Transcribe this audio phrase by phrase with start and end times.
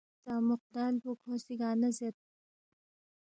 [0.23, 2.15] تا موقدال پو کھو سی گار نہ زید